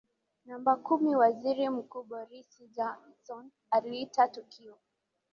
namba 0.45 0.71
kumi 0.85 1.15
Waziri 1.15 1.69
Mkuu 1.69 2.03
Boris 2.03 2.61
Johnson 2.75 3.51
aliita 3.71 4.27
tukio 4.27 4.77